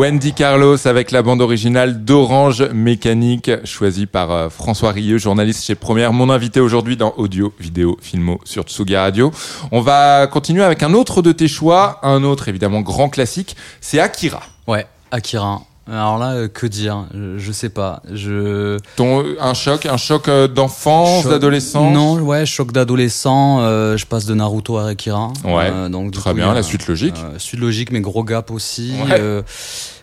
Wendy 0.00 0.32
Carlos 0.32 0.78
avec 0.86 1.10
la 1.10 1.20
bande 1.20 1.42
originale 1.42 2.06
d'Orange 2.06 2.62
Mécanique, 2.72 3.50
choisie 3.66 4.06
par 4.06 4.30
euh, 4.30 4.48
François 4.48 4.92
Rieux, 4.92 5.18
journaliste 5.18 5.62
chez 5.62 5.74
Première, 5.74 6.14
mon 6.14 6.30
invité 6.30 6.58
aujourd'hui 6.58 6.96
dans 6.96 7.12
Audio, 7.18 7.52
Vidéo, 7.60 7.98
Filmo 8.00 8.40
sur 8.44 8.62
Tsugi 8.62 8.96
Radio. 8.96 9.30
On 9.72 9.82
va 9.82 10.26
continuer 10.26 10.62
avec 10.62 10.82
un 10.82 10.94
autre 10.94 11.20
de 11.20 11.32
tes 11.32 11.48
choix, 11.48 11.98
un 12.02 12.24
autre 12.24 12.48
évidemment 12.48 12.80
grand 12.80 13.10
classique, 13.10 13.56
c'est 13.82 14.00
Akira. 14.00 14.40
Ouais, 14.66 14.86
Akira. 15.10 15.60
Alors 15.88 16.18
là, 16.18 16.32
euh, 16.34 16.48
que 16.48 16.66
dire 16.66 17.06
je, 17.14 17.50
sais 17.52 17.68
pas. 17.68 18.02
Je 18.12 18.78
Ton 18.96 19.24
un 19.40 19.54
choc, 19.54 19.86
un 19.86 19.96
choc 19.96 20.28
euh, 20.28 20.46
d'enfance, 20.46 21.22
Choc- 21.24 21.30
d'adolescence. 21.32 21.92
Non, 21.92 22.14
ouais, 22.20 22.46
choc 22.46 22.70
d'adolescent. 22.72 23.60
euh, 23.60 23.96
je 23.96 24.06
passe 24.06 24.24
de 24.26 24.34
Naruto 24.34 24.76
à 24.76 24.88
Akira. 24.88 25.32
Ouais, 25.44 25.70
Euh, 25.72 25.88
donc 25.88 26.12
du 26.12 26.18
très 26.18 26.30
coup, 26.30 26.36
bien, 26.36 26.50
a- 26.50 26.54
la 26.54 26.62
suite 26.62 26.86
logique. 26.86 27.16
euh, 27.24 27.38
suite 27.38 27.60
logique, 27.60 27.90
mais 27.90 28.00
gros 28.00 28.22
gap 28.24 28.50
aussi. 28.50 28.92
Ouais. 29.08 29.42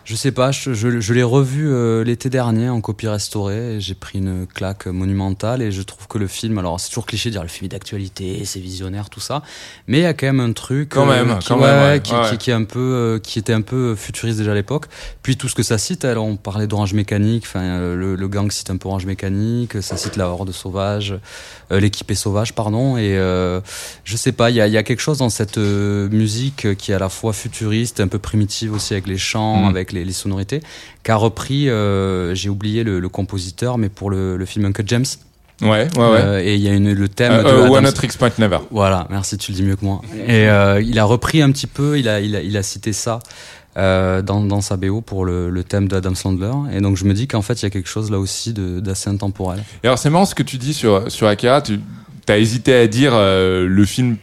Euh, 0.08 0.10
je 0.10 0.16
sais 0.16 0.32
pas, 0.32 0.50
je, 0.52 0.72
je, 0.74 1.00
je 1.00 1.12
l'ai 1.14 1.22
revu 1.22 1.68
euh, 1.68 2.02
l'été 2.02 2.30
dernier 2.30 2.68
en 2.70 2.80
copie 2.80 3.08
restaurée. 3.08 3.76
et 3.76 3.80
J'ai 3.80 3.94
pris 3.94 4.18
une 4.18 4.46
claque 4.46 4.86
monumentale 4.86 5.62
et 5.62 5.70
je 5.70 5.82
trouve 5.82 6.06
que 6.08 6.18
le 6.18 6.26
film, 6.26 6.58
alors 6.58 6.80
c'est 6.80 6.88
toujours 6.88 7.06
cliché 7.06 7.28
de 7.28 7.34
dire 7.34 7.42
le 7.42 7.48
film 7.48 7.66
est 7.66 7.68
d'actualité, 7.68 8.42
c'est 8.44 8.60
visionnaire, 8.60 9.10
tout 9.10 9.20
ça, 9.20 9.42
mais 9.86 9.98
il 9.98 10.02
y 10.02 10.06
a 10.06 10.14
quand 10.14 10.26
même 10.26 10.40
un 10.40 10.52
truc 10.52 10.88
Quand 10.90 11.06
même, 11.06 11.38
qui, 11.38 11.48
quand 11.48 11.56
ouais, 11.60 11.66
même, 11.66 11.90
ouais, 11.92 12.00
qui, 12.00 12.14
ouais. 12.14 12.30
qui- 12.30 12.38
qui 12.38 12.50
est 12.50 12.54
un 12.54 12.64
peu, 12.64 12.78
euh, 12.78 13.18
qui 13.18 13.38
était 13.38 13.52
un 13.52 13.60
peu 13.60 13.94
futuriste 13.94 14.38
déjà 14.38 14.52
à 14.52 14.54
l'époque. 14.54 14.86
Puis 15.22 15.36
tout 15.36 15.48
ce 15.48 15.54
que 15.54 15.62
ça 15.62 15.78
cite, 15.78 16.04
alors 16.04 16.24
on 16.24 16.36
parlait 16.36 16.66
d'Orange 16.66 16.94
Mécanique, 16.94 17.44
enfin 17.46 17.60
euh, 17.62 17.94
le, 17.94 18.16
le 18.16 18.28
gang 18.28 18.50
cite 18.50 18.70
un 18.70 18.76
peu 18.76 18.88
Orange 18.88 19.06
Mécanique, 19.06 19.82
ça 19.82 19.96
cite 19.96 20.16
la 20.16 20.28
Horde 20.28 20.52
sauvage, 20.52 21.14
euh, 21.72 21.80
l'équipée 21.80 22.14
sauvage, 22.14 22.54
pardon, 22.54 22.96
et 22.96 23.16
euh, 23.16 23.60
je 24.04 24.16
sais 24.16 24.32
pas, 24.32 24.50
il 24.50 24.56
y 24.56 24.60
a, 24.60 24.66
y 24.68 24.76
a 24.76 24.82
quelque 24.82 25.00
chose 25.00 25.18
dans 25.18 25.28
cette 25.30 25.58
euh, 25.58 26.08
musique 26.10 26.74
qui 26.76 26.92
est 26.92 26.94
à 26.94 26.98
la 26.98 27.08
fois 27.08 27.32
futuriste, 27.32 28.00
un 28.00 28.08
peu 28.08 28.18
primitive 28.18 28.72
aussi 28.72 28.94
avec 28.94 29.06
les 29.06 29.18
chants, 29.18 29.48
Mm. 29.64 29.64
avec 29.68 29.92
les, 29.92 29.97
les 30.04 30.12
sonorités, 30.12 30.60
qu'a 31.02 31.16
repris, 31.16 31.68
euh, 31.68 32.34
j'ai 32.34 32.48
oublié 32.48 32.84
le, 32.84 33.00
le 33.00 33.08
compositeur, 33.08 33.78
mais 33.78 33.88
pour 33.88 34.10
le, 34.10 34.36
le 34.36 34.44
film 34.46 34.64
Uncle 34.66 34.82
James, 34.86 35.04
Ouais, 35.60 35.68
ouais, 35.68 35.98
ouais. 35.98 36.20
Euh, 36.22 36.40
et 36.40 36.54
il 36.54 36.60
y 36.60 36.68
a 36.68 36.72
une, 36.72 36.92
le 36.92 37.08
thème 37.08 37.32
Euh, 37.32 37.42
de 37.42 37.48
euh, 37.48 37.68
One 37.68 37.92
Tricks 37.92 38.16
Point 38.16 38.30
Never. 38.38 38.58
voilà, 38.70 39.08
merci, 39.10 39.36
tu 39.38 39.50
le 39.50 39.56
dis 39.56 39.64
mieux 39.64 39.74
que 39.74 39.84
moi. 39.84 40.00
Et 40.28 40.44
il 40.84 40.98
a 41.00 41.04
repris 41.04 41.42
un 41.42 41.50
petit 41.50 41.66
peu, 41.66 41.98
il 41.98 42.08
a, 42.08 42.20
il 42.20 42.36
a, 42.36 42.42
il 42.42 42.56
a 42.56 42.62
cité 42.62 42.92
ça 42.92 43.18
dans, 43.74 44.22
dans 44.44 44.60
sa 44.60 44.76
BO 44.76 45.00
pour 45.00 45.24
le, 45.24 45.50
le 45.50 45.64
thème 45.64 45.88
d'Adam 45.88 46.14
Sandler. 46.14 46.52
Et 46.72 46.80
donc 46.80 46.96
je 46.96 47.04
me 47.04 47.12
dis 47.12 47.26
qu'en 47.26 47.42
fait, 47.42 47.54
il 47.60 47.64
y 47.64 47.66
a 47.66 47.70
quelque 47.70 47.88
chose 47.88 48.08
là 48.10 48.20
aussi 48.20 48.52
d'assez 48.54 49.10
intemporel. 49.10 49.62
Et 49.82 49.88
alors 49.88 49.98
c'est 49.98 50.10
marrant 50.10 50.26
ce 50.26 50.36
que 50.36 50.44
tu 50.44 50.58
dis 50.58 50.74
sur 50.74 51.10
sur 51.10 51.26
Akira. 51.26 51.60
Tu 51.60 51.80
as 52.28 52.38
hésité 52.38 52.74
à 52.74 52.86
dire 52.86 53.12
le 53.16 53.84
film 53.84 54.16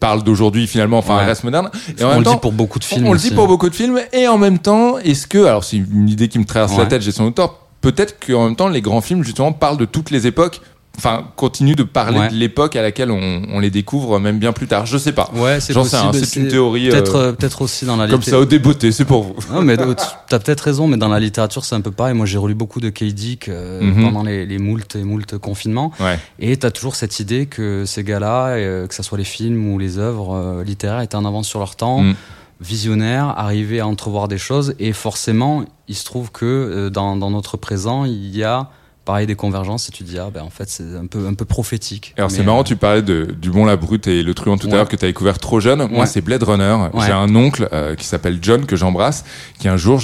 parle 0.00 0.24
d'aujourd'hui 0.24 0.66
finalement, 0.66 0.98
enfin 0.98 1.18
Ouais. 1.18 1.24
reste 1.26 1.44
moderne. 1.44 1.70
Et 1.98 2.02
en 2.02 2.06
on 2.06 2.10
même 2.10 2.18
le 2.20 2.24
temps, 2.24 2.32
dit 2.34 2.40
pour 2.40 2.52
beaucoup 2.52 2.78
de 2.78 2.84
films. 2.84 3.06
on 3.06 3.12
le 3.12 3.18
dit 3.18 3.30
pour 3.30 3.46
beaucoup 3.46 3.68
de 3.68 3.74
films. 3.74 4.00
Et 4.12 4.26
en 4.26 4.38
même 4.38 4.58
temps, 4.58 4.98
est-ce 4.98 5.26
que 5.26 5.44
alors 5.44 5.62
c'est 5.62 5.76
une 5.76 6.08
idée 6.08 6.28
qui 6.28 6.38
me 6.38 6.44
traverse 6.44 6.76
la 6.76 6.86
tête, 6.86 7.02
j'ai 7.02 7.12
son 7.12 7.24
auteur. 7.24 7.58
Peut-être 7.82 8.16
qu'en 8.26 8.46
même 8.46 8.56
temps 8.56 8.68
les 8.68 8.80
grands 8.82 9.00
films 9.00 9.22
justement 9.22 9.52
parlent 9.52 9.76
de 9.78 9.84
toutes 9.84 10.10
les 10.10 10.26
époques. 10.26 10.60
Enfin, 11.00 11.24
continuent 11.36 11.76
de 11.76 11.82
parler 11.82 12.18
Ouais. 12.18 12.28
de 12.28 12.34
l'époque 12.34 12.76
à 12.76 12.82
laquelle 12.82 13.10
on, 13.10 13.42
on 13.50 13.58
les 13.58 13.70
découvre 13.70 14.18
même 14.18 14.38
bien 14.38 14.52
plus 14.52 14.66
tard. 14.66 14.84
Je 14.84 14.98
sais 14.98 15.12
pas. 15.12 15.30
Ouais, 15.34 15.58
c'est 15.60 15.72
possible. 15.72 16.14
c'est 16.14 16.40
une 16.40 16.48
théorie, 16.48 16.90
Peut-être, 16.90 17.16
euh, 17.16 17.28
euh, 17.28 17.32
peut-être 17.32 17.62
aussi 17.62 17.86
dans 17.86 17.96
la 17.96 18.06
Comme 18.06 18.22
ça 18.22 18.38
au 18.38 18.44
débeauté, 18.44 18.92
c'est 18.92 19.06
pour 19.06 19.22
vous. 19.22 19.34
Non, 19.52 19.62
mais 19.62 19.80
euh, 19.80 19.94
tu 20.28 20.34
as 20.34 20.38
peut-être 20.38 20.60
raison, 20.60 20.86
mais 20.86 20.98
dans 20.98 21.08
la 21.08 21.18
littérature, 21.18 21.64
c'est 21.64 21.74
un 21.74 21.80
peu 21.80 21.90
pareil. 21.90 22.12
Moi, 22.14 22.26
j'ai 22.26 22.36
relu 22.38 22.54
beaucoup 22.54 22.80
de 22.80 22.90
K. 22.90 23.04
Dick 23.04 23.48
euh, 23.48 23.80
Mhm. 23.80 24.02
pendant 24.04 24.22
les, 24.22 24.44
les 24.44 24.58
moult 24.58 24.94
et 24.94 25.02
moult 25.02 25.38
confinements. 25.38 25.90
Ouais. 26.00 26.18
Et 26.38 26.56
tu 26.58 26.66
as 26.66 26.70
toujours 26.70 26.96
cette 26.96 27.18
idée 27.18 27.46
que 27.46 27.84
ces 27.86 28.04
gars-là, 28.04 28.48
euh, 28.48 28.86
que 28.86 28.94
ce 28.94 29.02
soit 29.02 29.16
les 29.16 29.24
films 29.24 29.72
ou 29.72 29.78
les 29.78 29.96
œuvres 29.98 30.62
littéraires, 30.66 31.00
étaient 31.00 31.16
en 31.16 31.24
avance 31.24 31.48
sur 31.48 31.60
leur 31.60 31.76
temps, 31.76 32.02
Mm. 32.02 32.14
visionnaires, 32.60 33.34
arrivaient 33.38 33.80
à 33.80 33.86
entrevoir 33.86 34.28
des 34.28 34.38
choses. 34.38 34.74
Et 34.78 34.92
forcément, 34.92 35.64
il 35.88 35.94
se 35.94 36.04
trouve 36.04 36.30
que 36.30 36.44
euh, 36.44 36.90
dans, 36.90 37.16
dans 37.16 37.30
notre 37.30 37.56
présent, 37.56 38.04
il 38.04 38.36
y 38.36 38.44
a 38.44 38.68
pareil 39.04 39.26
des 39.26 39.34
convergences. 39.34 39.88
Et 39.88 39.92
tu 39.92 40.04
te 40.04 40.08
dis, 40.08 40.18
ah, 40.18 40.28
ben, 40.32 40.42
en 40.42 40.50
fait, 40.50 40.68
c'est 40.68 40.96
un 40.96 41.06
peu, 41.06 41.26
un 41.26 41.34
peu 41.34 41.44
prophétique. 41.44 42.14
Alors 42.16 42.30
c'est 42.30 42.42
marrant, 42.42 42.60
euh, 42.60 42.64
tu 42.64 42.76
parlais 42.76 43.02
de, 43.02 43.34
du 43.40 43.50
bon 43.50 43.64
la 43.64 43.76
brute 43.76 44.06
et 44.06 44.22
le 44.22 44.34
truand 44.34 44.56
tout 44.58 44.66
à 44.66 44.70
Ouais. 44.70 44.76
l'heure 44.76 44.88
que 44.88 44.96
tu 44.96 45.04
as 45.04 45.08
découvert 45.08 45.38
trop 45.38 45.60
jeune. 45.60 45.86
Moi 45.88 46.00
Ouais. 46.00 46.06
c'est 46.06 46.20
Blade 46.20 46.42
Runner. 46.42 46.76
Ouais. 46.92 47.06
J'ai 47.06 47.12
un 47.12 47.34
oncle 47.34 47.68
euh, 47.72 47.94
qui 47.96 48.04
s'appelle 48.06 48.38
John 48.42 48.66
que 48.66 48.76
j'embrasse, 48.76 49.24
qui 49.58 49.68
un 49.68 49.76
jour, 49.76 50.00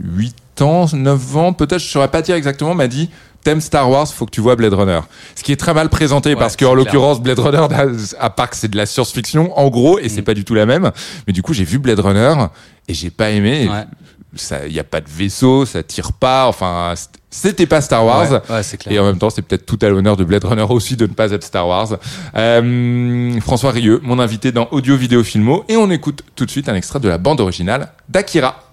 8 0.00 0.62
ans, 0.62 0.86
9 0.92 1.36
ans, 1.36 1.52
peut-être, 1.52 1.80
je 1.80 1.88
saurais 1.88 2.08
pas 2.08 2.22
dire 2.22 2.34
exactement, 2.34 2.74
m'a 2.74 2.88
dit 2.88 3.10
T'aimes 3.44 3.60
Star 3.60 3.90
Wars, 3.90 4.06
faut 4.06 4.24
que 4.24 4.30
tu 4.30 4.40
vois 4.40 4.54
Blade 4.54 4.72
Runner. 4.74 5.00
Ce 5.34 5.42
qui 5.42 5.50
est 5.50 5.56
très 5.56 5.74
mal 5.74 5.88
présenté 5.88 6.30
Ouais, 6.30 6.36
parce 6.36 6.56
qu'en 6.56 6.74
l'occurrence 6.74 7.20
Blade 7.20 7.40
Runner, 7.40 7.66
à 8.20 8.30
part 8.30 8.48
que 8.50 8.56
c'est 8.56 8.68
de 8.68 8.76
la 8.76 8.86
science-fiction, 8.86 9.58
en 9.58 9.68
gros, 9.68 9.98
et 9.98 10.08
c'est 10.08 10.20
Mm. 10.20 10.24
pas 10.24 10.34
du 10.34 10.44
tout 10.44 10.54
la 10.54 10.64
même. 10.64 10.92
Mais 11.26 11.32
du 11.32 11.42
coup, 11.42 11.52
j'ai 11.52 11.64
vu 11.64 11.78
Blade 11.80 11.98
Runner 11.98 12.34
et 12.86 12.94
j'ai 12.94 13.10
pas 13.10 13.30
aimé. 13.30 13.68
Ouais. 13.68 13.84
Ça, 14.34 14.66
y 14.66 14.78
a 14.78 14.84
pas 14.84 15.00
de 15.00 15.08
vaisseau, 15.08 15.66
ça 15.66 15.82
tire 15.82 16.12
pas. 16.12 16.46
Enfin, 16.46 16.94
c'était 17.30 17.66
pas 17.66 17.80
Star 17.80 18.04
Wars. 18.04 18.30
Ouais, 18.30 18.40
ouais, 18.56 18.76
clair. 18.78 18.94
Et 18.94 18.98
en 18.98 19.04
même 19.04 19.18
temps, 19.18 19.30
c'est 19.30 19.42
peut-être 19.42 19.66
tout 19.66 19.78
à 19.82 19.88
l'honneur 19.88 20.16
de 20.16 20.24
Blade 20.24 20.44
Runner 20.44 20.66
aussi 20.68 20.96
de 20.96 21.06
ne 21.06 21.12
pas 21.12 21.30
être 21.32 21.44
Star 21.44 21.68
Wars. 21.68 21.98
Euh, 22.36 23.40
François 23.40 23.72
Rieux, 23.72 24.00
mon 24.02 24.18
invité 24.18 24.52
dans 24.52 24.68
Audio 24.70 24.96
Vidéo 24.96 25.22
Filmo, 25.22 25.64
et 25.68 25.76
on 25.76 25.90
écoute 25.90 26.22
tout 26.34 26.46
de 26.46 26.50
suite 26.50 26.68
un 26.68 26.74
extrait 26.74 27.00
de 27.00 27.08
la 27.08 27.18
bande 27.18 27.40
originale 27.40 27.88
d'Akira. 28.08 28.71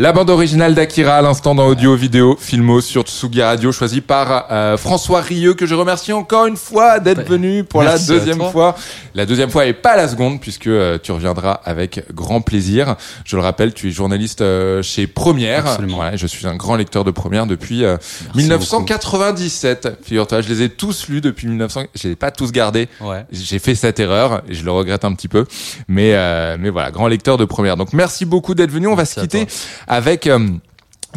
La 0.00 0.12
bande 0.12 0.30
originale 0.30 0.76
d'Akira 0.76 1.16
à 1.16 1.22
l'instant 1.22 1.56
dans 1.56 1.66
audio, 1.66 1.96
vidéo, 1.96 2.36
filmo 2.38 2.80
sur 2.80 3.02
Tsugi 3.02 3.42
Radio, 3.42 3.72
choisie 3.72 4.00
par 4.00 4.46
euh, 4.52 4.76
François 4.76 5.20
Rieux, 5.20 5.54
que 5.54 5.66
je 5.66 5.74
remercie 5.74 6.12
encore 6.12 6.46
une 6.46 6.56
fois 6.56 7.00
d'être 7.00 7.28
venu 7.28 7.64
pour 7.64 7.82
la 7.82 7.90
Merci 7.94 8.06
deuxième 8.06 8.40
fois. 8.52 8.76
La 9.16 9.26
deuxième 9.26 9.50
fois 9.50 9.66
et 9.66 9.72
pas 9.72 9.96
la 9.96 10.06
seconde, 10.06 10.40
puisque 10.40 10.68
euh, 10.68 10.98
tu 11.02 11.10
reviendras 11.10 11.50
avec 11.64 12.04
grand 12.14 12.40
plaisir. 12.40 12.94
Je 13.24 13.34
le 13.34 13.42
rappelle, 13.42 13.74
tu 13.74 13.88
es 13.88 13.90
journaliste 13.90 14.40
euh, 14.40 14.82
chez 14.82 15.08
Première. 15.08 15.66
Absolument. 15.66 15.96
Voilà, 15.96 16.16
je 16.16 16.28
suis 16.28 16.46
un 16.46 16.54
grand 16.54 16.76
lecteur 16.76 17.02
de 17.02 17.10
Première 17.10 17.46
depuis 17.46 17.84
euh, 17.84 17.96
Merci 18.36 18.38
1997. 18.38 19.98
Figure-toi, 20.04 20.42
je 20.42 20.48
les 20.48 20.62
ai 20.62 20.68
tous 20.68 21.08
lus 21.08 21.20
depuis 21.20 21.48
1900. 21.48 21.86
Je 21.96 22.06
les 22.06 22.12
ai 22.12 22.16
pas 22.16 22.30
tous 22.30 22.52
gardés. 22.52 22.88
Ouais. 23.00 23.26
J'ai 23.32 23.58
fait 23.58 23.74
cette 23.74 23.98
erreur 23.98 24.42
et 24.48 24.54
je 24.54 24.64
le 24.64 24.70
regrette 24.70 25.04
un 25.04 25.12
petit 25.14 25.26
peu. 25.26 25.44
Mais, 25.88 26.14
euh, 26.14 26.56
mais 26.56 26.70
voilà, 26.70 26.92
grand 26.92 27.08
lecteur 27.08 27.36
de 27.36 27.44
première. 27.44 27.76
Donc 27.76 27.92
merci 27.92 28.24
beaucoup 28.24 28.54
d'être 28.54 28.70
venu. 28.70 28.86
On 28.86 28.94
Merci 28.94 29.16
va 29.16 29.22
se 29.22 29.26
quitter. 29.26 29.46
Avec 29.88 30.26
euh, 30.26 30.38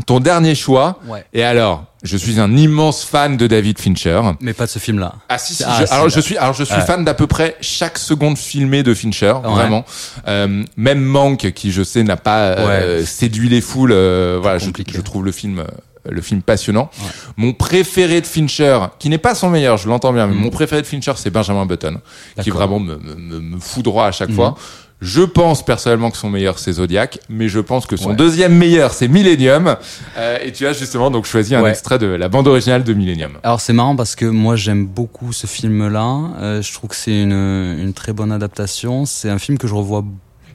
ton 0.05 0.19
dernier 0.19 0.55
choix. 0.55 0.99
Ouais. 1.07 1.25
Et 1.33 1.43
alors, 1.43 1.85
je 2.03 2.17
suis 2.17 2.39
un 2.39 2.55
immense 2.55 3.03
fan 3.03 3.37
de 3.37 3.45
David 3.45 3.77
Fincher. 3.79 4.21
Mais 4.39 4.53
pas 4.53 4.65
de 4.65 4.71
ce 4.71 4.79
film-là. 4.79 5.13
Ah 5.29 5.37
si, 5.37 5.53
si, 5.53 5.63
Ah, 5.67 5.83
je- 5.85 5.93
alors 5.93 6.09
je 6.09 6.19
suis 6.19 6.37
alors 6.37 6.53
je 6.53 6.63
suis 6.63 6.73
Ouais. 6.75 6.81
fan 6.85 7.03
d'à 7.05 7.13
peu 7.13 7.27
près 7.27 7.55
chaque 7.61 7.97
seconde 7.97 8.37
filmée 8.37 8.81
de 8.83 8.93
Fincher, 8.93 9.33
Ouais. 9.43 9.49
vraiment. 9.51 9.85
Euh, 10.27 10.63
même 10.77 11.01
Manque 11.01 11.51
qui 11.51 11.71
je 11.71 11.83
sais 11.83 12.03
n'a 12.03 12.17
pas 12.17 12.39
euh, 12.57 13.05
séduit 13.05 13.49
les 13.49 13.61
foules, 13.61 13.91
euh, 13.91 14.39
voilà, 14.41 14.57
je, 14.57 14.69
je 14.91 15.01
trouve 15.01 15.25
le 15.25 15.31
film 15.31 15.59
euh, 15.59 15.65
le 16.09 16.21
film 16.23 16.41
passionnant. 16.41 16.89
Ouais. 16.99 17.07
Mon 17.37 17.53
préféré 17.53 18.21
de 18.21 18.25
Fincher, 18.25 18.79
qui 18.97 19.07
n'est 19.09 19.19
pas 19.19 19.35
son 19.35 19.51
meilleur, 19.51 19.77
je 19.77 19.87
l'entends 19.87 20.11
bien, 20.13 20.25
mais 20.25 20.33
Mm. 20.33 20.39
mon 20.39 20.49
préféré 20.49 20.81
de 20.81 20.87
Fincher 20.87 21.11
c'est 21.17 21.29
Benjamin 21.29 21.67
Button, 21.67 21.99
qui 22.41 22.49
vraiment 22.49 22.79
me, 22.79 22.95
me, 22.97 23.13
me, 23.13 23.39
me 23.39 23.59
foudroie 23.59 24.07
à 24.07 24.11
chaque 24.11 24.29
Mhm. 24.29 24.35
fois. 24.35 24.55
Je 25.01 25.23
pense 25.23 25.65
personnellement 25.65 26.11
que 26.11 26.17
son 26.17 26.29
meilleur 26.29 26.59
c'est 26.59 26.73
Zodiac, 26.73 27.19
mais 27.27 27.47
je 27.49 27.59
pense 27.59 27.87
que 27.87 27.97
son 27.97 28.09
Ouais. 28.11 28.15
deuxième 28.15 28.53
meilleur 28.55 28.93
c'est 28.93 29.07
Millennium. 29.07 29.75
Euh, 30.17 30.37
et 30.43 30.51
tu 30.51 30.67
as 30.67 30.73
justement 30.73 31.09
donc 31.09 31.25
choisi 31.25 31.55
un 31.55 31.63
Ouais. 31.63 31.71
extrait 31.71 31.97
de 31.97 32.05
la 32.05 32.29
bande 32.29 32.47
originale 32.47 32.83
de 32.83 32.93
Millennium. 32.93 33.31
Alors 33.41 33.61
c'est 33.61 33.73
marrant 33.73 33.95
parce 33.95 34.15
que 34.15 34.25
moi 34.25 34.55
j'aime 34.55 34.85
beaucoup 34.85 35.33
ce 35.33 35.47
film-là. 35.47 36.17
Euh, 36.39 36.61
je 36.61 36.71
trouve 36.71 36.91
que 36.91 36.95
c'est 36.95 37.19
une, 37.23 37.31
une 37.31 37.93
très 37.93 38.13
bonne 38.13 38.31
adaptation. 38.31 39.05
C'est 39.07 39.29
un 39.29 39.39
film 39.39 39.57
que 39.57 39.67
je 39.67 39.73
revois. 39.73 40.03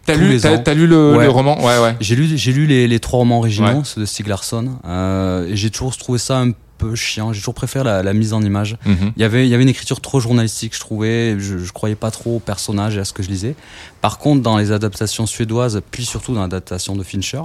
T'as 0.07 0.15
lu, 0.15 0.29
les 0.29 0.39
t'as, 0.41 0.59
t'as 0.59 0.75
lu 0.75 0.87
le, 0.87 1.17
Ouais. 1.17 1.25
le 1.25 1.31
roman? 1.31 1.59
Ouais, 1.59 1.79
ouais. 1.83 1.97
J'ai 2.01 2.15
lu, 2.15 2.29
j'ai 2.39 2.53
lu 2.53 2.67
les, 2.67 2.87
les 2.87 3.01
trois 3.01 3.19
romans 3.19 3.39
originaux, 3.39 3.79
Ouais. 3.79 3.81
ceux 3.83 4.01
de 4.03 4.07
Stieg 4.07 4.29
Larsson, 4.29 4.69
euh, 4.87 5.49
et 5.49 5.57
j'ai 5.57 5.71
toujours 5.71 5.97
trouvé 5.97 6.21
ça 6.21 6.39
un 6.39 6.53
peu 6.79 6.95
chiant. 6.95 7.33
J'ai 7.33 7.41
toujours 7.41 7.55
préféré 7.55 7.85
la, 7.85 8.03
la 8.03 8.13
mise 8.13 8.33
en 8.33 8.43
image. 8.43 8.77
Mhm. 8.85 9.13
Il 9.17 9.23
y 9.23 9.25
avait, 9.25 9.47
il 9.47 9.51
y 9.51 9.55
avait 9.55 9.63
une 9.63 9.69
écriture 9.69 10.01
trop 10.01 10.21
journalistique, 10.21 10.75
je 10.75 10.81
trouvais. 10.81 11.37
Je, 11.39 11.59
je 11.59 11.73
croyais 11.73 11.95
pas 11.97 12.11
trop 12.11 12.37
au 12.37 12.39
personnage 12.41 12.97
et 12.97 13.01
à 13.01 13.05
ce 13.05 13.13
que 13.13 13.23
je 13.23 13.29
lisais. 13.29 13.55
Par 14.01 14.19
contre, 14.19 14.43
dans 14.43 14.57
les 14.59 14.71
adaptations 14.73 15.27
suédoises, 15.27 15.81
puis 15.91 16.05
surtout 16.05 16.33
dans 16.35 16.43
l'adaptation 16.43 16.95
de 16.95 17.03
Fincher, 17.03 17.41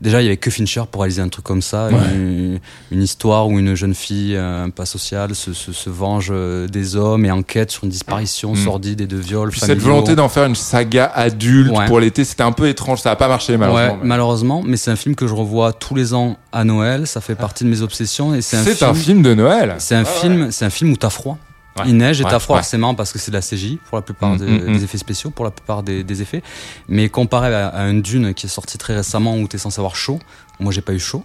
déjà 0.00 0.22
il 0.22 0.24
y 0.24 0.28
avait 0.28 0.36
que 0.36 0.50
Fincher 0.50 0.82
pour 0.90 1.02
réaliser 1.02 1.20
un 1.22 1.28
truc 1.28 1.44
comme 1.44 1.62
ça, 1.62 1.88
une, 2.14 2.58
une 2.90 3.02
histoire 3.02 3.48
où 3.48 3.58
une 3.58 3.74
jeune 3.74 3.94
fille, 3.94 4.34
euh, 4.36 4.68
pas 4.68 4.86
social, 4.86 5.34
se, 5.34 5.52
se, 5.52 5.72
se 5.72 5.90
venge 5.90 6.28
euh, 6.30 6.68
des 6.68 6.96
hommes 6.96 7.24
et 7.26 7.30
enquête 7.30 7.70
sur 7.70 7.84
une 7.84 7.90
disparition 7.90 8.52
Mhm. 8.54 8.64
sordide 8.64 9.00
et 9.02 9.06
de 9.06 9.16
viols. 9.16 9.50
Puis 9.50 9.60
cette 9.60 9.78
volonté 9.80 10.14
d'en 10.16 10.28
faire 10.28 10.44
une 10.46 10.54
saga 10.54 11.04
adulte 11.14 11.70
Ouais. 11.76 11.86
pour 11.86 12.00
l'été, 12.00 12.24
c'était 12.24 12.42
un 12.44 12.52
peu 12.52 12.68
étrange. 12.68 13.00
Ça 13.00 13.10
a 13.10 13.16
pas 13.16 13.28
marché 13.28 13.56
malheureusement. 13.56 13.92
Ouais, 13.94 13.98
mais- 14.02 14.08
malheureusement, 14.08 14.62
mais 14.64 14.76
c'est 14.76 14.90
un 14.90 14.96
film 14.96 15.14
que 15.14 15.26
je 15.26 15.34
revois 15.34 15.72
tous 15.72 15.94
les 15.94 16.14
ans 16.14 16.36
à 16.56 16.64
Noël. 16.64 17.06
Ça 17.06 17.20
fait 17.20 17.34
partie 17.34 17.64
de 17.64 17.68
mes 17.68 17.82
obsessions 17.82 18.34
et 18.34 18.40
c'est 18.42 18.56
un, 18.56 18.64
C'est 18.64 18.74
film, 18.76 18.90
un 18.90 18.94
film 18.94 19.22
de 19.22 19.34
Noël. 19.34 19.74
C'est 19.78 19.94
un 19.94 20.04
film, 20.04 20.50
c'est 20.50 20.64
un 20.64 20.70
film 20.70 20.92
où 20.92 20.96
t'as 20.96 21.10
froid. 21.10 21.38
Ouais. 21.78 21.84
Il 21.88 21.96
neige 21.98 22.20
et 22.20 22.24
Ouais, 22.24 22.30
t'as 22.30 22.38
froid. 22.38 22.56
ouais. 22.56 22.62
C'est 22.62 22.78
marrant 22.78 22.94
parce 22.94 23.12
que 23.12 23.18
c'est 23.18 23.30
de 23.30 23.36
la 23.36 23.42
CGI 23.42 23.78
pour 23.88 23.98
la 23.98 24.02
plupart 24.02 24.30
Mm, 24.30 24.38
des, 24.38 24.46
mm, 24.46 24.70
mm. 24.70 24.72
des 24.78 24.84
effets 24.84 24.98
spéciaux, 24.98 25.28
pour 25.30 25.44
la 25.44 25.50
plupart 25.50 25.82
des, 25.82 26.02
des 26.04 26.22
effets. 26.22 26.42
Mais 26.88 27.10
comparé 27.10 27.54
à, 27.54 27.68
à 27.68 27.82
un 27.82 27.94
Dune 27.94 28.32
qui 28.32 28.46
est 28.46 28.48
sorti 28.48 28.78
très 28.78 28.96
récemment 28.96 29.36
où 29.36 29.46
t'es 29.46 29.58
censé 29.58 29.78
avoir 29.80 29.94
chaud, 29.94 30.18
moi 30.58 30.72
j'ai 30.72 30.80
pas 30.80 30.94
eu 30.94 30.98
chaud. 30.98 31.22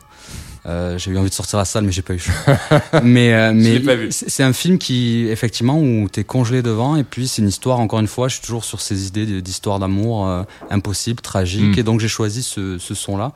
Euh, 0.68 0.96
j'ai 1.00 1.10
eu 1.10 1.18
envie 1.18 1.30
de 1.30 1.34
sortir 1.34 1.58
la 1.58 1.66
salle, 1.66 1.86
mais 1.86 1.92
j'ai 1.92 2.04
pas 2.04 2.14
eu 2.14 2.20
chaud. 2.20 2.32
mais 3.04 3.34
euh, 3.34 3.52
mais 3.52 3.74
l'ai 3.74 3.80
pas 3.80 3.96
vu. 3.96 4.10
c'est 4.12 4.44
un 4.44 4.54
film 4.54 4.78
qui, 4.78 5.26
effectivement, 5.30 5.80
où 5.80 6.08
t'es 6.08 6.24
congelé 6.24 6.62
devant, 6.62 6.96
et 6.98 7.04
puis 7.04 7.28
c'est 7.28 7.42
une 7.42 7.48
histoire. 7.48 7.80
Encore 7.80 8.00
une 8.00 8.08
fois, 8.08 8.28
je 8.28 8.36
suis 8.36 8.44
toujours 8.46 8.64
sur 8.64 8.80
ces 8.80 9.08
idées 9.08 9.42
d'histoire 9.42 9.80
d'amour 9.80 10.28
euh, 10.28 10.44
impossible, 10.70 11.20
tragique, 11.22 11.78
et 11.80 11.84
donc 11.84 12.00
j'ai 12.00 12.08
choisi 12.08 12.44
ce, 12.44 12.78
ce 12.78 12.94
son-là, 12.94 13.32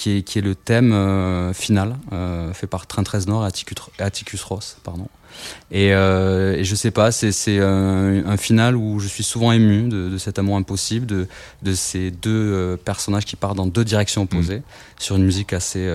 qui 0.00 0.16
est 0.16 0.22
qui 0.22 0.38
est 0.38 0.42
le 0.42 0.54
thème 0.54 0.92
euh, 0.92 1.52
final, 1.52 1.98
euh, 2.12 2.54
fait 2.54 2.66
par 2.66 2.86
Trent 2.86 3.04
Reznor 3.06 3.44
et 3.44 3.46
Atticus, 3.46 3.76
Atticus 3.98 4.42
Ross, 4.42 4.78
pardon. 4.82 5.06
Et, 5.70 5.92
euh, 5.92 6.56
et 6.56 6.64
je 6.64 6.74
sais 6.74 6.90
pas, 6.90 7.12
c'est 7.12 7.58
un, 7.60 8.26
un 8.26 8.36
final 8.36 8.76
où 8.76 8.98
je 8.98 9.08
suis 9.08 9.22
souvent 9.22 9.52
ému 9.52 9.88
de, 9.88 10.08
de 10.08 10.18
cet 10.18 10.38
amour 10.38 10.56
impossible, 10.56 11.06
de, 11.06 11.28
de 11.62 11.74
ces 11.74 12.10
deux 12.10 12.30
euh, 12.30 12.76
personnages 12.76 13.26
qui 13.26 13.36
partent 13.36 13.56
dans 13.56 13.66
deux 13.66 13.84
directions 13.84 14.22
opposées, 14.22 14.62
sur 14.98 15.16
une 15.16 15.24
musique 15.24 15.52
assez 15.52 15.86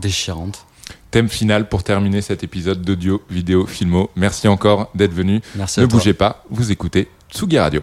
déchirante. 0.00 0.64
Thème 1.10 1.28
final 1.28 1.68
pour 1.68 1.82
terminer 1.82 2.22
cet 2.22 2.42
épisode 2.42 2.82
d'audio, 2.82 3.22
vidéo, 3.28 3.66
filmo. 3.66 4.10
Merci 4.16 4.48
encore 4.48 4.90
d'être 4.94 5.12
venu. 5.12 5.40
Merci 5.56 5.80
ne 5.80 5.84
à 5.84 5.88
toi. 5.88 5.98
bougez 5.98 6.14
pas, 6.14 6.44
vous 6.50 6.70
écoutez 6.72 7.08
Tsugi 7.30 7.58
Radio. 7.58 7.82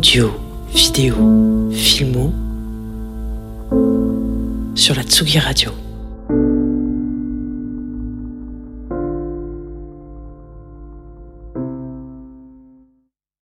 Audio, 0.00 0.32
vidéo, 0.72 1.14
filmo 1.74 2.32
sur 4.74 4.94
la 4.94 5.02
Tsugi 5.02 5.38
Radio. 5.38 5.89